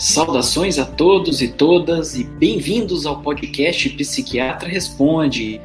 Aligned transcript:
Saudações 0.00 0.78
a 0.78 0.86
todos 0.86 1.42
e 1.42 1.48
todas 1.48 2.18
e 2.18 2.24
bem-vindos 2.24 3.04
ao 3.04 3.20
podcast 3.20 3.86
Psiquiatra 3.90 4.66
Responde, 4.66 5.60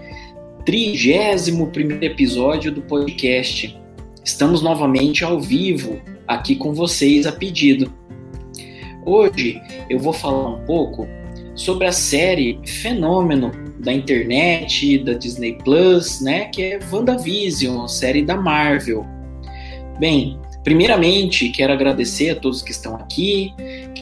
31 0.65 1.71
episódio 2.01 2.69
do 2.69 2.81
podcast. 2.81 3.79
Estamos 4.25 4.61
novamente 4.61 5.23
ao 5.23 5.39
vivo 5.39 6.01
aqui 6.27 6.57
com 6.57 6.73
vocês 6.73 7.25
a 7.25 7.31
pedido. 7.31 7.89
Hoje 9.05 9.57
eu 9.89 9.99
vou 9.99 10.11
falar 10.11 10.49
um 10.49 10.65
pouco 10.65 11.07
sobre 11.55 11.87
a 11.87 11.93
série 11.93 12.59
Fenômeno 12.65 13.53
da 13.79 13.93
internet, 13.93 14.97
da 14.97 15.13
Disney 15.13 15.57
Plus, 15.63 16.19
né, 16.19 16.49
que 16.49 16.61
é 16.61 16.79
WandaVision, 16.91 17.87
série 17.87 18.21
da 18.21 18.35
Marvel. 18.35 19.05
Bem, 19.97 20.37
primeiramente 20.65 21.47
quero 21.47 21.71
agradecer 21.71 22.31
a 22.31 22.35
todos 22.35 22.61
que 22.61 22.71
estão 22.71 22.95
aqui, 22.95 23.53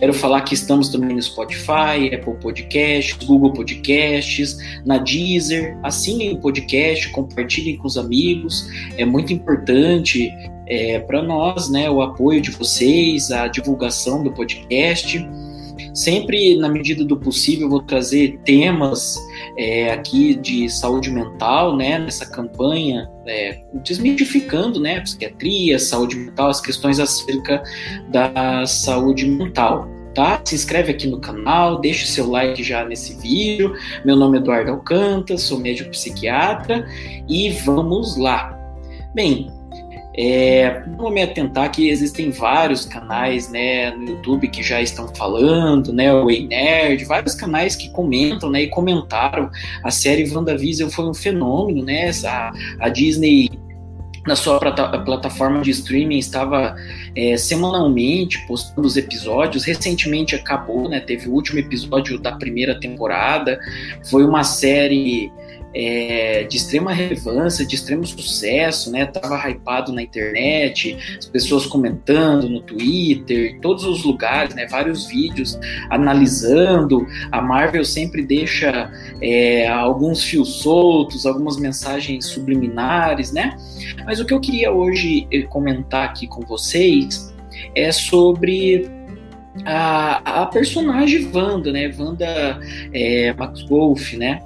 Quero 0.04 0.14
falar 0.14 0.42
que 0.42 0.54
estamos 0.54 0.90
também 0.90 1.16
no 1.16 1.22
Spotify, 1.22 2.14
Apple 2.14 2.36
Podcasts, 2.42 3.26
Google 3.26 3.54
Podcasts, 3.54 4.58
na 4.86 4.98
Deezer. 4.98 5.78
Assinem 5.82 6.34
o 6.34 6.40
podcast, 6.40 7.10
compartilhem 7.12 7.78
com 7.78 7.88
os 7.88 7.98
amigos. 7.98 8.68
É 8.98 9.06
muito 9.06 9.32
importante 9.32 10.30
é, 10.68 11.00
para 11.00 11.22
nós, 11.22 11.70
né, 11.70 11.90
o 11.90 12.02
apoio 12.02 12.42
de 12.42 12.52
vocês, 12.52 13.32
a 13.32 13.48
divulgação 13.48 14.22
do 14.22 14.34
podcast. 14.34 15.26
Sempre, 15.94 16.58
na 16.58 16.68
medida 16.68 17.04
do 17.06 17.16
possível, 17.16 17.70
vou 17.70 17.82
trazer 17.82 18.40
temas 18.44 19.16
é, 19.58 19.92
aqui 19.92 20.34
de 20.34 20.68
saúde 20.68 21.12
mental, 21.12 21.76
né, 21.76 22.00
nessa 22.00 22.26
campanha, 22.26 23.10
é, 23.28 23.62
desmistificando, 23.84 24.80
né, 24.80 25.02
psiquiatria, 25.02 25.78
saúde 25.78 26.16
mental, 26.16 26.50
as 26.50 26.60
questões 26.60 27.00
acerca 27.00 27.62
da 28.10 28.66
saúde 28.66 29.28
mental. 29.28 29.88
Tá? 30.16 30.40
Se 30.46 30.54
inscreve 30.54 30.92
aqui 30.92 31.08
no 31.08 31.20
canal, 31.20 31.82
deixa 31.82 32.06
seu 32.06 32.30
like 32.30 32.62
já 32.64 32.86
nesse 32.86 33.20
vídeo. 33.20 33.76
Meu 34.06 34.16
nome 34.16 34.38
é 34.38 34.42
Eduardo 34.42 34.72
Alcântara, 34.72 35.40
sou 35.40 35.60
médico 35.60 35.90
psiquiatra 35.90 36.88
e 37.28 37.50
vamos 37.50 38.16
lá. 38.16 38.56
Bem, 39.16 39.52
é, 40.16 40.84
vou 40.96 41.12
me 41.12 41.24
atentar 41.24 41.72
que 41.72 41.90
existem 41.90 42.30
vários 42.30 42.86
canais 42.86 43.50
né, 43.50 43.92
no 43.92 44.12
YouTube 44.12 44.48
que 44.48 44.62
já 44.62 44.82
estão 44.82 45.08
falando, 45.16 45.92
né, 45.92 46.14
o 46.14 46.30
Ei 46.30 46.48
Nerd, 46.48 47.04
vários 47.06 47.34
canais 47.34 47.76
que 47.76 47.90
comentam 47.90 48.50
né, 48.50 48.64
e 48.64 48.68
comentaram. 48.68 49.50
A 49.84 49.90
série 49.90 50.30
WandaVision 50.30 50.90
foi 50.90 51.06
um 51.06 51.14
fenômeno, 51.14 51.84
né? 51.84 52.12
A, 52.26 52.52
a 52.80 52.90
Disney 52.90 53.50
na 54.26 54.36
sua 54.36 54.58
plataforma 54.60 55.62
de 55.62 55.72
streaming 55.72 56.18
estava 56.18 56.76
é, 57.16 57.36
semanalmente 57.36 58.40
postando 58.48 58.88
os 58.88 58.96
episódios. 58.96 59.66
Recentemente 59.66 60.36
acabou, 60.36 60.88
né? 60.88 61.00
Teve 61.00 61.28
o 61.28 61.34
último 61.34 61.60
episódio 61.60 62.18
da 62.18 62.32
primeira 62.34 62.80
temporada. 62.80 63.60
Foi 64.10 64.24
uma 64.24 64.44
série 64.44 65.32
é, 65.74 66.44
de 66.44 66.58
extrema 66.58 66.94
relevância, 66.94 67.66
de 67.66 67.76
extremo 67.76 68.06
sucesso, 68.06 68.92
né? 68.92 69.06
Tava 69.06 69.50
hypado 69.50 69.92
na 69.92 70.02
internet, 70.02 70.98
as 71.18 71.26
pessoas 71.26 71.66
comentando 71.66 72.50
no 72.50 72.62
Twitter, 72.62 73.60
todos 73.62 73.84
os 73.84 74.04
lugares, 74.04 74.56
né? 74.56 74.68
Vários 74.68 75.08
vídeos 75.08 75.60
analisando. 75.90 77.06
A 77.32 77.42
Marvel 77.42 77.86
sempre 77.86 78.24
deixa 78.24 78.92
é, 79.22 79.68
alguns 79.68 80.24
fios 80.24 80.62
soltos, 80.62 81.26
algumas 81.26 81.58
mensagens 81.58 82.26
subliminares, 82.28 83.32
né? 83.32 83.58
Mas 84.06 84.20
o 84.20 84.26
que 84.26 84.34
eu 84.34 84.40
queria 84.40 84.72
hoje 84.72 85.28
eh, 85.32 85.44
comentar 85.44 86.06
aqui 86.06 86.28
com 86.28 86.42
vocês 86.42 87.34
é 87.76 87.92
sobre 87.92 88.90
a, 89.66 90.42
a 90.42 90.46
personagem 90.48 91.30
Wanda, 91.34 91.72
né? 91.72 91.94
Wanda 91.98 92.60
é, 92.94 93.34
Max 93.34 93.62
Wolf, 93.64 94.14
né? 94.14 94.42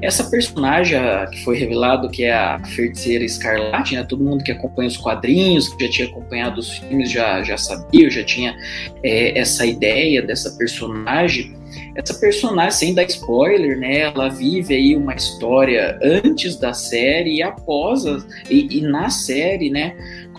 Essa 0.00 0.24
personagem 0.24 0.98
que 1.30 1.42
foi 1.44 1.58
revelado 1.58 2.08
que 2.08 2.24
é 2.24 2.32
a 2.32 2.58
Feiticeira 2.64 3.24
Escarlate, 3.24 3.96
né? 3.96 4.04
Todo 4.04 4.24
mundo 4.24 4.42
que 4.42 4.52
acompanha 4.52 4.88
os 4.88 4.96
quadrinhos, 4.96 5.68
que 5.68 5.84
já 5.84 5.90
tinha 5.90 6.08
acompanhado 6.08 6.60
os 6.60 6.78
filmes, 6.78 7.10
já, 7.10 7.42
já 7.42 7.58
sabia, 7.58 8.08
já 8.08 8.24
tinha 8.24 8.56
é, 9.02 9.38
essa 9.38 9.66
ideia 9.66 10.22
dessa 10.22 10.50
personagem. 10.56 11.54
Essa 11.94 12.14
personagem, 12.14 12.70
sem 12.70 12.94
dar 12.94 13.04
spoiler, 13.04 13.78
né? 13.78 14.00
Ela 14.00 14.28
vive 14.28 14.74
aí 14.74 14.96
uma 14.96 15.14
história 15.14 15.98
antes 16.02 16.56
da 16.56 16.72
série 16.72 17.36
e 17.36 17.42
após 17.42 18.06
a, 18.06 18.22
e, 18.50 18.78
e 18.78 18.80
na 18.82 19.10
série, 19.10 19.68
né? 19.68 19.94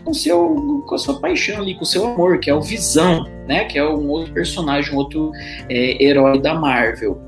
Com, 0.07 0.13
seu, 0.13 0.83
com 0.87 0.95
a 0.95 0.97
sua 0.97 1.19
paixão 1.19 1.57
ali, 1.57 1.75
com 1.75 1.83
seu 1.83 2.07
amor, 2.07 2.39
que 2.39 2.49
é 2.49 2.55
o 2.55 2.61
Visão, 2.61 3.25
né? 3.45 3.65
Que 3.65 3.77
é 3.77 3.83
um 3.83 4.07
outro 4.07 4.33
personagem, 4.33 4.93
um 4.93 4.97
outro 4.97 5.31
é, 5.69 6.01
herói 6.01 6.39
da 6.39 6.53
Marvel. 6.53 7.21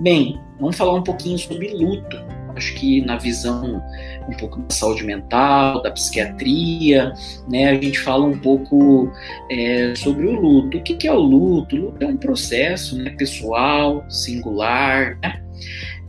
Bem, 0.00 0.40
vamos 0.58 0.76
falar 0.76 0.94
um 0.94 1.04
pouquinho 1.04 1.38
sobre 1.38 1.68
luto. 1.68 2.16
Acho 2.56 2.74
que 2.74 3.00
na 3.02 3.16
visão 3.16 3.80
um 4.28 4.36
pouco 4.36 4.60
da 4.60 4.74
saúde 4.74 5.04
mental, 5.04 5.80
da 5.82 5.92
psiquiatria, 5.92 7.12
né? 7.48 7.70
A 7.70 7.74
gente 7.74 8.00
fala 8.00 8.26
um 8.26 8.38
pouco 8.38 9.08
é, 9.48 9.94
sobre 9.94 10.26
o 10.26 10.32
luto. 10.32 10.78
O 10.78 10.82
que, 10.82 10.94
que 10.94 11.06
é 11.06 11.12
o 11.12 11.20
luto? 11.20 11.76
O 11.76 11.78
luto 11.78 12.04
é 12.04 12.08
um 12.08 12.16
processo 12.16 12.98
né, 12.98 13.10
pessoal, 13.10 14.04
singular, 14.10 15.16
né? 15.22 15.40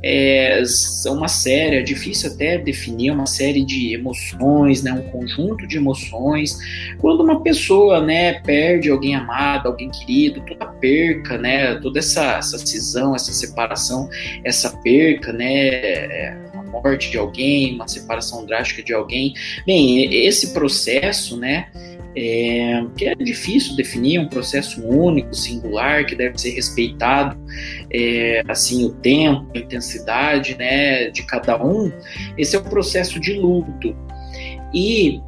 É, 0.03 0.63
uma 1.07 1.27
série, 1.27 1.77
é 1.77 1.81
difícil 1.81 2.31
até 2.31 2.57
definir 2.57 3.11
uma 3.11 3.25
série 3.25 3.63
de 3.63 3.93
emoções, 3.93 4.81
né, 4.81 4.91
um 4.91 5.03
conjunto 5.11 5.67
de 5.67 5.77
emoções. 5.77 6.57
Quando 6.99 7.21
uma 7.21 7.41
pessoa, 7.41 8.01
né, 8.01 8.33
perde 8.41 8.89
alguém 8.89 9.15
amado, 9.15 9.67
alguém 9.67 9.89
querido, 9.89 10.41
toda 10.41 10.65
perca, 10.65 11.37
né, 11.37 11.75
toda 11.75 11.99
essa, 11.99 12.37
essa 12.37 12.57
cisão, 12.57 13.15
essa 13.15 13.31
separação, 13.31 14.09
essa 14.43 14.69
perca, 14.77 15.31
né, 15.31 16.37
a 16.53 16.63
morte 16.63 17.11
de 17.11 17.17
alguém, 17.17 17.75
uma 17.75 17.87
separação 17.87 18.45
drástica 18.45 18.81
de 18.81 18.93
alguém. 18.93 19.33
Bem, 19.65 20.25
esse 20.25 20.53
processo, 20.53 21.37
né, 21.37 21.67
é, 22.15 22.83
que 22.97 23.07
é 23.07 23.15
difícil 23.15 23.75
definir 23.75 24.19
um 24.19 24.27
processo 24.27 24.85
único, 24.85 25.33
singular, 25.33 26.05
que 26.05 26.15
deve 26.15 26.39
ser 26.39 26.51
respeitado, 26.51 27.37
é, 27.91 28.43
assim, 28.47 28.85
o 28.85 28.91
tempo, 28.91 29.47
a 29.55 29.59
intensidade, 29.59 30.57
né, 30.57 31.09
de 31.09 31.23
cada 31.23 31.63
um. 31.63 31.91
Esse 32.37 32.55
é 32.55 32.59
o 32.59 32.63
processo 32.63 33.19
de 33.19 33.33
luto. 33.33 33.95
E 34.73 35.21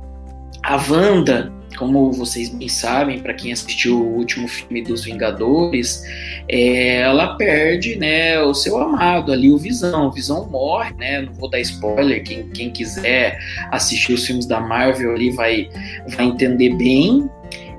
a 0.64 0.78
Wanda, 0.90 1.52
como 1.78 2.12
vocês 2.12 2.50
bem 2.50 2.68
sabem, 2.68 3.20
para 3.20 3.34
quem 3.34 3.52
assistiu 3.52 4.00
o 4.00 4.18
último 4.18 4.48
filme 4.48 4.82
dos 4.82 5.04
Vingadores, 5.04 6.04
é, 6.48 7.02
ela 7.02 7.36
perde 7.36 7.96
né, 7.96 8.42
o 8.42 8.54
seu 8.54 8.78
amado 8.78 9.32
ali, 9.32 9.52
o 9.52 9.58
Visão. 9.58 10.08
O 10.08 10.12
Visão 10.12 10.48
morre, 10.50 10.94
né? 10.96 11.22
Não 11.22 11.34
vou 11.34 11.50
dar 11.50 11.60
spoiler, 11.60 12.24
quem, 12.24 12.50
quem 12.50 12.72
quiser 12.72 13.40
assistir 13.72 14.14
os 14.14 14.26
filmes 14.26 14.46
da 14.46 14.60
Marvel 14.60 15.14
ali 15.14 15.32
vai, 15.32 15.70
vai 16.16 16.26
entender 16.26 16.76
bem. 16.76 17.30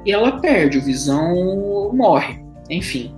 E 0.04 0.12
ela 0.12 0.40
perde, 0.40 0.78
o 0.78 0.82
Visão 0.82 1.90
morre. 1.94 2.38
Enfim, 2.68 3.14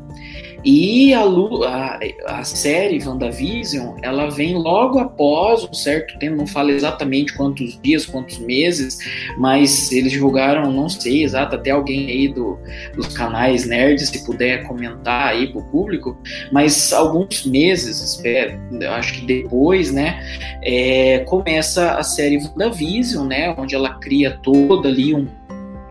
e 0.69 1.15
a, 1.15 1.23
a, 1.23 2.01
a 2.41 2.43
série 2.43 3.01
WandaVision, 3.01 3.99
ela 4.03 4.29
vem 4.29 4.57
logo 4.57 4.99
após 4.99 5.63
um 5.63 5.73
certo 5.73 6.19
tempo, 6.19 6.35
não 6.35 6.47
falo 6.47 6.73
exatamente 6.73 7.33
quantos 7.35 7.81
dias, 7.81 8.05
quantos 8.05 8.39
meses, 8.39 8.99
mas 9.39 9.93
eles 9.93 10.11
divulgaram, 10.11 10.73
não 10.73 10.89
sei 10.89 11.23
exato, 11.23 11.55
até 11.55 11.71
alguém 11.71 12.09
aí 12.09 12.27
do, 12.27 12.59
dos 12.97 13.07
canais 13.17 13.65
nerds, 13.65 14.09
se 14.09 14.27
puder 14.27 14.65
comentar 14.65 15.29
aí 15.29 15.53
pro 15.53 15.63
público, 15.67 16.19
mas 16.51 16.93
alguns 16.93 17.47
meses, 17.47 18.01
espero, 18.01 18.59
acho 18.91 19.21
que 19.21 19.25
depois, 19.25 19.93
né, 19.93 20.21
é, 20.65 21.21
começa 21.29 21.93
a 21.93 22.03
série 22.03 22.39
WandaVision, 22.39 23.25
né, 23.25 23.55
onde 23.57 23.77
ela 23.77 24.01
cria 24.01 24.33
toda 24.43 24.89
ali 24.89 25.15
um, 25.15 25.29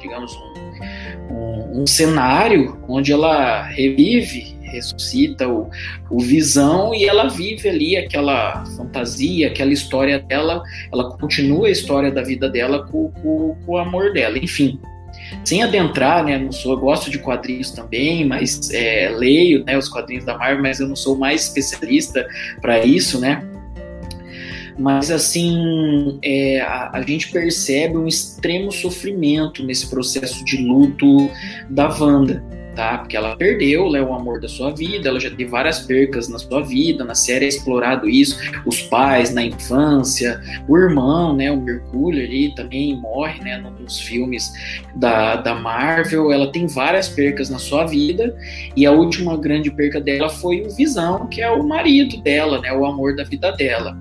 digamos, 0.01 0.35
um, 0.35 1.33
um, 1.33 1.81
um 1.83 1.87
cenário 1.87 2.77
onde 2.89 3.13
ela 3.13 3.63
revive 3.63 4.54
ressuscita 4.75 5.47
o, 5.47 5.69
o 6.09 6.19
Visão 6.19 6.93
e 6.93 7.05
ela 7.05 7.27
vive 7.27 7.67
ali 7.67 7.97
aquela 7.97 8.63
fantasia, 8.77 9.47
aquela 9.47 9.73
história 9.73 10.19
dela, 10.19 10.63
ela 10.91 11.17
continua 11.17 11.67
a 11.67 11.71
história 11.71 12.11
da 12.11 12.21
vida 12.21 12.49
dela 12.49 12.85
com, 12.85 13.11
com, 13.11 13.55
com 13.65 13.71
o 13.71 13.77
amor 13.77 14.13
dela, 14.13 14.37
enfim. 14.37 14.79
Sem 15.43 15.63
adentrar, 15.63 16.23
né, 16.23 16.37
não 16.37 16.51
sou, 16.51 16.73
eu 16.73 16.79
gosto 16.79 17.09
de 17.09 17.19
quadrinhos 17.19 17.71
também, 17.71 18.25
mas 18.25 18.69
é, 18.71 19.09
leio 19.09 19.63
né, 19.65 19.77
os 19.77 19.89
quadrinhos 19.89 20.25
da 20.25 20.37
Marvel, 20.37 20.61
mas 20.61 20.79
eu 20.79 20.87
não 20.87 20.95
sou 20.95 21.17
mais 21.17 21.45
especialista 21.45 22.27
para 22.61 22.85
isso, 22.85 23.19
né? 23.19 23.43
mas 24.77 25.09
assim 25.09 26.19
é, 26.21 26.59
a, 26.61 26.91
a, 26.93 27.01
gente 27.01 27.31
percebe 27.31 27.97
um 27.97 28.07
extremo 28.07 28.71
sofrimento 28.71 29.63
nesse 29.63 29.89
processo 29.89 30.43
de 30.43 30.57
luto 30.57 31.29
da 31.69 31.87
Wanda. 31.87 32.43
Tá? 32.75 32.97
Porque 32.97 33.15
ela 33.15 33.35
perdeu 33.35 33.89
né, 33.89 34.01
o 34.01 34.13
amor 34.13 34.39
da 34.39 34.47
sua 34.47 34.71
vida, 34.71 35.09
ela 35.09 35.19
já 35.19 35.29
teve 35.29 35.45
várias 35.45 35.79
percas 35.79 36.27
na 36.27 36.37
sua 36.37 36.61
vida, 36.61 37.03
na 37.03 37.15
série 37.15 37.45
é 37.45 37.47
explorado 37.47 38.09
isso, 38.09 38.37
os 38.65 38.81
pais 38.83 39.33
na 39.33 39.43
infância, 39.43 40.41
o 40.67 40.77
irmão, 40.77 41.35
né, 41.35 41.51
o 41.51 41.59
Mercúrio 41.59 42.23
ali 42.23 42.53
também 42.55 42.95
morre, 42.95 43.41
né, 43.41 43.57
nos 43.57 43.99
filmes 43.99 44.51
da, 44.95 45.37
da 45.37 45.55
Marvel, 45.55 46.31
ela 46.31 46.51
tem 46.51 46.67
várias 46.67 47.07
percas 47.07 47.49
na 47.49 47.59
sua 47.59 47.85
vida, 47.85 48.35
e 48.75 48.85
a 48.85 48.91
última 48.91 49.37
grande 49.37 49.71
perca 49.71 50.01
dela 50.01 50.29
foi 50.29 50.61
o 50.61 50.69
Visão, 50.69 51.27
que 51.27 51.41
é 51.41 51.49
o 51.49 51.63
marido 51.63 52.21
dela, 52.21 52.59
né, 52.59 52.71
o 52.73 52.85
amor 52.85 53.15
da 53.15 53.23
vida 53.23 53.51
dela. 53.51 53.97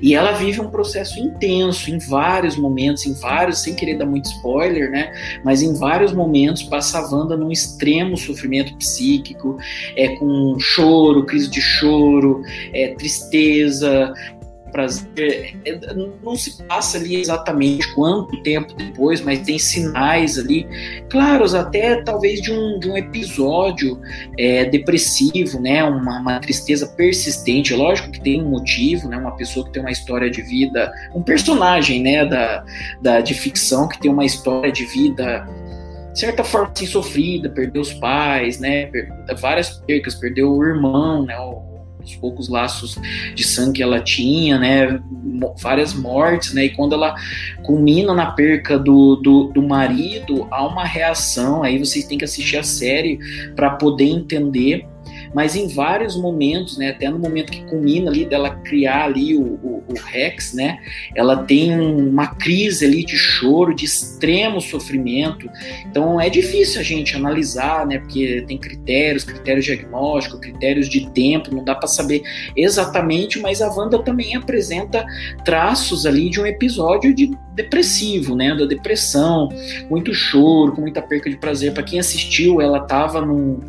E 0.00 0.14
ela 0.14 0.32
vive 0.32 0.60
um 0.60 0.70
processo 0.70 1.18
intenso 1.18 1.90
em 1.90 1.98
vários 1.98 2.56
momentos, 2.56 3.06
em 3.06 3.14
vários, 3.14 3.62
sem 3.62 3.74
querer 3.74 3.98
dar 3.98 4.06
muito 4.06 4.26
spoiler, 4.26 4.90
né? 4.90 5.12
Mas 5.44 5.62
em 5.62 5.74
vários 5.74 6.12
momentos 6.12 6.62
passa 6.62 6.98
a 6.98 7.10
Wanda 7.10 7.36
num 7.36 7.50
extremo 7.50 8.03
sofrimento 8.16 8.76
psíquico, 8.76 9.56
é 9.96 10.16
com 10.16 10.56
choro, 10.58 11.24
crise 11.24 11.50
de 11.50 11.60
choro, 11.60 12.42
é, 12.72 12.94
tristeza, 12.94 14.12
prazer. 14.74 15.56
É, 15.64 15.94
não 15.94 16.34
se 16.34 16.60
passa 16.64 16.98
ali 16.98 17.14
exatamente 17.14 17.94
quanto 17.94 18.42
tempo 18.42 18.74
depois, 18.74 19.20
mas 19.20 19.38
tem 19.42 19.56
sinais 19.56 20.36
ali, 20.36 20.66
claros, 21.08 21.54
até 21.54 22.02
talvez 22.02 22.42
de 22.42 22.52
um, 22.52 22.80
de 22.80 22.90
um 22.90 22.96
episódio 22.96 24.00
é, 24.36 24.64
depressivo, 24.64 25.60
né? 25.60 25.84
Uma, 25.84 26.18
uma, 26.18 26.40
tristeza 26.40 26.88
persistente. 26.88 27.72
Lógico 27.72 28.10
que 28.10 28.20
tem 28.20 28.42
um 28.42 28.50
motivo, 28.50 29.08
né? 29.08 29.16
Uma 29.16 29.36
pessoa 29.36 29.64
que 29.64 29.72
tem 29.72 29.80
uma 29.80 29.92
história 29.92 30.28
de 30.28 30.42
vida, 30.42 30.92
um 31.14 31.22
personagem, 31.22 32.02
né? 32.02 32.26
Da, 32.26 32.64
da, 33.00 33.20
de 33.20 33.32
ficção 33.32 33.86
que 33.86 34.00
tem 34.00 34.10
uma 34.10 34.24
história 34.24 34.72
de 34.72 34.84
vida 34.86 35.46
certa 36.14 36.44
forma 36.44 36.70
assim, 36.74 36.86
sofrida, 36.86 37.48
perdeu 37.48 37.82
os 37.82 37.92
pais, 37.92 38.58
né? 38.58 38.90
Várias 39.38 39.70
percas, 39.80 40.14
perdeu 40.14 40.52
o 40.52 40.64
irmão, 40.64 41.24
né? 41.24 41.34
Os 42.02 42.14
poucos 42.16 42.48
laços 42.48 42.98
de 43.34 43.44
sangue 43.44 43.78
que 43.78 43.82
ela 43.82 44.00
tinha, 44.00 44.58
né? 44.58 45.00
Várias 45.60 45.94
mortes, 45.94 46.52
né? 46.52 46.66
E 46.66 46.70
quando 46.70 46.94
ela 46.94 47.14
culmina 47.62 48.14
na 48.14 48.32
perca 48.32 48.78
do, 48.78 49.16
do, 49.16 49.44
do 49.48 49.62
marido, 49.62 50.46
há 50.50 50.66
uma 50.66 50.84
reação. 50.84 51.62
Aí 51.62 51.78
vocês 51.78 52.04
têm 52.04 52.18
que 52.18 52.24
assistir 52.24 52.58
a 52.58 52.62
série 52.62 53.18
para 53.56 53.70
poder 53.70 54.04
entender 54.04 54.86
mas 55.34 55.56
em 55.56 55.66
vários 55.66 56.16
momentos, 56.16 56.78
né, 56.78 56.90
até 56.90 57.10
no 57.10 57.18
momento 57.18 57.50
que 57.50 57.64
culmina 57.64 58.08
ali 58.08 58.24
dela 58.24 58.50
criar 58.50 59.04
ali 59.04 59.36
o, 59.36 59.42
o, 59.42 59.73
o 59.88 59.94
Rex, 59.98 60.54
né, 60.54 60.78
ela 61.14 61.36
tem 61.36 61.78
uma 61.78 62.28
crise 62.28 62.84
ali 62.84 63.04
de 63.04 63.16
choro, 63.16 63.74
de 63.74 63.84
extremo 63.84 64.60
sofrimento. 64.60 65.48
Então 65.86 66.20
é 66.20 66.28
difícil 66.28 66.80
a 66.80 66.84
gente 66.84 67.16
analisar, 67.16 67.86
né, 67.86 67.98
porque 67.98 68.44
tem 68.46 68.58
critérios, 68.58 69.24
critérios 69.24 69.64
diagnósticos, 69.64 70.40
critérios 70.40 70.88
de 70.88 71.08
tempo, 71.10 71.54
não 71.54 71.64
dá 71.64 71.74
para 71.74 71.88
saber 71.88 72.22
exatamente, 72.56 73.38
mas 73.38 73.60
a 73.60 73.70
Wanda 73.70 74.02
também 74.02 74.34
apresenta 74.34 75.04
traços 75.44 76.06
ali 76.06 76.30
de 76.30 76.40
um 76.40 76.46
episódio 76.46 77.14
de 77.14 77.30
depressivo, 77.54 78.34
né, 78.34 78.54
da 78.54 78.64
depressão, 78.64 79.48
muito 79.88 80.12
choro, 80.12 80.72
com 80.72 80.80
muita 80.80 81.00
perca 81.00 81.30
de 81.30 81.36
prazer. 81.36 81.72
Para 81.72 81.84
quem 81.84 82.00
assistiu, 82.00 82.60
ela 82.60 82.78
estava 82.78 83.20
num, 83.20 83.60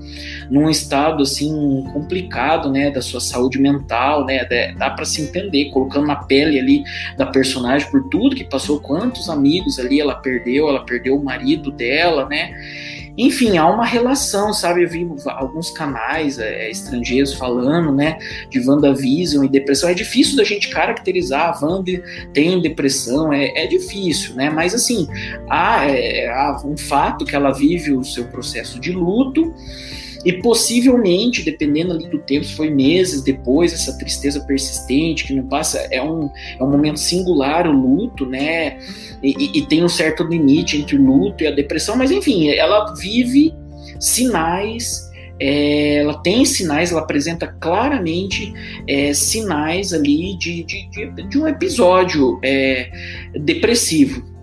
num 0.49 0.69
estado 0.69 1.21
assim 1.21 1.83
complicado, 1.93 2.71
né, 2.71 2.89
da 2.89 3.01
sua 3.01 3.19
saúde 3.19 3.59
mental, 3.59 4.25
né, 4.25 4.43
dá 4.77 4.89
para 4.89 5.05
se 5.05 5.21
entender, 5.21 5.69
colocando 5.71 6.04
na 6.05 6.15
pele 6.15 6.59
ali 6.59 6.83
da 7.17 7.25
personagem 7.25 7.89
por 7.89 8.03
tudo 8.09 8.35
que 8.35 8.43
passou, 8.43 8.79
quantos 8.79 9.29
amigos 9.29 9.79
ali 9.79 9.99
ela 9.99 10.15
perdeu, 10.15 10.69
ela 10.69 10.85
perdeu 10.85 11.15
o 11.15 11.23
marido 11.23 11.71
dela, 11.71 12.27
né, 12.27 12.53
enfim, 13.17 13.57
há 13.57 13.65
uma 13.67 13.85
relação, 13.85 14.53
sabe? 14.53 14.83
Eu 14.83 14.89
vi 14.89 15.07
alguns 15.27 15.71
canais 15.71 16.37
é, 16.37 16.69
estrangeiros 16.69 17.33
falando, 17.33 17.93
né, 17.93 18.17
de 18.49 18.59
WandaVision 18.59 19.45
e 19.45 19.49
depressão. 19.49 19.89
É 19.89 19.93
difícil 19.93 20.35
da 20.35 20.43
gente 20.43 20.69
caracterizar 20.69 21.49
a 21.49 21.65
Wanda 21.65 21.85
tem 22.33 22.61
depressão, 22.61 23.31
é, 23.31 23.47
é 23.55 23.67
difícil, 23.67 24.35
né? 24.35 24.49
Mas, 24.49 24.73
assim, 24.73 25.07
há, 25.49 25.85
é, 25.87 26.27
há 26.27 26.61
um 26.65 26.77
fato 26.77 27.23
que 27.23 27.35
ela 27.35 27.51
vive 27.51 27.93
o 27.93 28.03
seu 28.03 28.25
processo 28.25 28.79
de 28.79 28.91
luto 28.91 29.53
e 30.25 30.33
possivelmente, 30.33 31.43
dependendo 31.43 31.93
ali 31.93 32.09
do 32.09 32.19
tempo, 32.19 32.43
se 32.43 32.55
foi 32.55 32.69
meses 32.69 33.23
depois, 33.23 33.71
essa 33.71 33.97
tristeza 33.97 34.41
persistente 34.41 35.25
que 35.25 35.33
não 35.33 35.47
passa, 35.47 35.77
é 35.91 36.01
um, 36.01 36.29
é 36.59 36.63
um 36.63 36.69
momento 36.69 36.99
singular 36.99 37.67
o 37.67 37.71
luto, 37.71 38.25
né? 38.25 38.79
E, 39.21 39.59
e, 39.59 39.65
tem 39.67 39.83
um 39.83 39.89
certo 39.89 40.23
limite 40.23 40.77
entre 40.77 40.95
o 40.95 41.01
luto 41.03 41.43
e 41.43 41.47
a 41.47 41.51
depressão, 41.51 41.95
mas 41.95 42.11
enfim, 42.11 42.49
ela 42.49 42.93
vive 42.95 43.53
sinais 43.99 45.05
é, 45.39 45.97
ela 45.97 46.21
tem 46.21 46.45
sinais, 46.45 46.91
ela 46.91 47.01
apresenta 47.01 47.47
claramente 47.47 48.53
é, 48.87 49.13
sinais 49.13 49.93
ali 49.93 50.37
de, 50.37 50.63
de, 50.63 50.89
de, 50.89 51.27
de 51.27 51.37
um 51.37 51.47
episódio 51.47 52.39
é, 52.41 52.89
depressivo. 53.41 54.34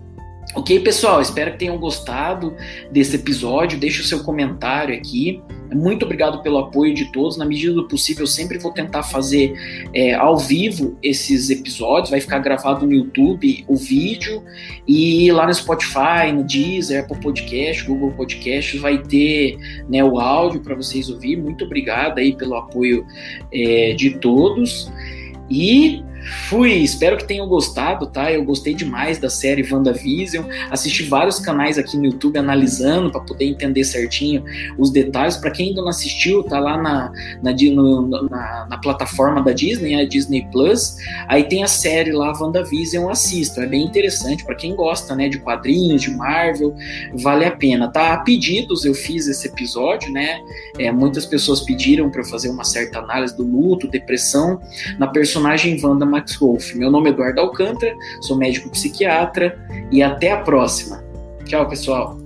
Ok, 0.55 0.81
pessoal, 0.81 1.19
espero 1.19 1.51
que 1.53 1.57
tenham 1.57 1.79
gostado 1.79 2.55
desse 2.91 3.15
episódio. 3.15 3.79
Deixe 3.79 4.01
o 4.01 4.05
seu 4.05 4.23
comentário 4.23 4.95
aqui. 4.95 5.41
Muito 5.73 6.05
obrigado 6.05 6.43
pelo 6.43 6.59
apoio 6.59 6.93
de 6.93 7.11
todos. 7.11 7.37
Na 7.37 7.45
medida 7.45 7.73
do 7.73 7.87
possível, 7.87 8.21
eu 8.21 8.27
sempre 8.27 8.59
vou 8.59 8.71
tentar 8.71 9.01
fazer 9.01 9.51
é, 9.95 10.13
ao 10.13 10.37
vivo 10.37 10.95
esses 11.01 11.49
episódios. 11.49 12.11
Vai 12.11 12.21
ficar 12.21 12.37
gravado 12.37 12.85
no 12.85 12.93
YouTube 12.93 13.65
o 13.67 13.75
vídeo 13.75 14.43
e 14.87 15.31
lá 15.31 15.47
no 15.47 15.53
Spotify, 15.55 16.31
no 16.31 16.43
Deezer, 16.43 17.03
Apple 17.03 17.19
Podcast, 17.19 17.83
Google 17.85 18.11
Podcast, 18.11 18.77
vai 18.77 18.99
ter 18.99 19.57
né, 19.89 20.03
o 20.03 20.19
áudio 20.19 20.61
para 20.61 20.75
vocês 20.75 21.09
ouvir. 21.09 21.35
Muito 21.35 21.65
obrigado 21.65 22.19
aí 22.19 22.37
pelo 22.37 22.53
apoio 22.55 23.03
é, 23.51 23.93
de 23.93 24.19
todos. 24.19 24.91
E 25.49 26.03
Fui, 26.49 26.71
espero 26.71 27.17
que 27.17 27.25
tenham 27.25 27.47
gostado, 27.47 28.07
tá? 28.07 28.31
Eu 28.31 28.43
gostei 28.43 28.73
demais 28.73 29.17
da 29.17 29.29
série 29.29 29.67
WandaVision. 29.69 30.45
Assisti 30.69 31.03
vários 31.03 31.39
canais 31.39 31.77
aqui 31.77 31.97
no 31.97 32.05
YouTube 32.05 32.37
analisando 32.37 33.11
para 33.11 33.21
poder 33.21 33.45
entender 33.45 33.83
certinho 33.83 34.43
os 34.77 34.89
detalhes. 34.89 35.37
Para 35.37 35.51
quem 35.51 35.69
ainda 35.69 35.81
não 35.81 35.89
assistiu, 35.89 36.43
tá 36.43 36.59
lá 36.59 36.81
na, 36.81 37.11
na, 37.41 37.51
no, 37.51 38.07
na, 38.29 38.67
na, 38.69 38.77
plataforma 38.77 39.41
da 39.41 39.51
Disney, 39.51 39.95
a 39.95 40.05
Disney 40.05 40.47
Plus. 40.51 40.97
Aí 41.27 41.43
tem 41.43 41.63
a 41.63 41.67
série 41.67 42.11
lá, 42.11 42.33
WandaVision, 42.39 43.09
assistam. 43.09 43.63
É 43.63 43.67
bem 43.67 43.83
interessante 43.83 44.45
para 44.45 44.55
quem 44.55 44.75
gosta, 44.75 45.15
né, 45.15 45.29
de 45.29 45.39
quadrinhos, 45.39 46.01
de 46.01 46.11
Marvel, 46.11 46.75
vale 47.15 47.45
a 47.45 47.51
pena, 47.51 47.87
tá? 47.87 48.13
A 48.13 48.17
pedidos 48.17 48.85
eu 48.85 48.93
fiz 48.93 49.27
esse 49.27 49.47
episódio, 49.47 50.11
né? 50.11 50.39
É, 50.77 50.91
muitas 50.91 51.25
pessoas 51.25 51.61
pediram 51.61 52.09
para 52.09 52.21
eu 52.21 52.25
fazer 52.25 52.49
uma 52.49 52.63
certa 52.63 52.99
análise 52.99 53.35
do 53.35 53.43
luto, 53.43 53.87
depressão 53.87 54.59
na 54.97 55.07
personagem 55.07 55.79
Wanda 55.83 56.05
Max 56.13 56.35
Wolf. 56.37 56.75
Meu 56.75 56.91
nome 56.91 57.09
é 57.09 57.13
Eduardo 57.13 57.41
Alcântara, 57.41 57.95
sou 58.21 58.37
médico 58.37 58.69
psiquiatra 58.69 59.57
e 59.91 60.03
até 60.03 60.31
a 60.31 60.37
próxima. 60.37 61.03
Tchau, 61.45 61.67
pessoal. 61.67 62.22